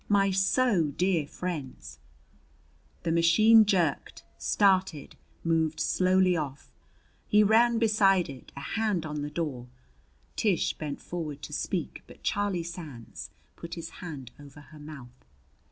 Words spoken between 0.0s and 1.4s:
My so dear